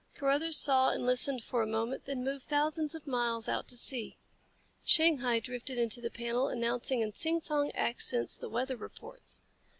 [0.15, 4.15] Carruthers saw and listened for a moment, then moved thousands of miles out to sea.
[4.83, 9.43] Shanghai drifted into the panel, announcing in sing song accents the weather reports.